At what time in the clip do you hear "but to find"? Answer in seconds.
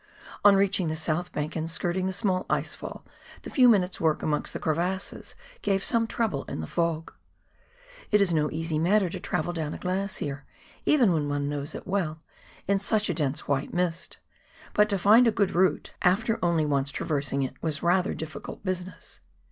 14.73-15.27